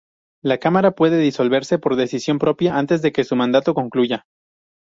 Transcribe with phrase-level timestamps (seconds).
[0.43, 4.25] La Cámara puede disolverse por decisión propia antes de que su mandato concluya.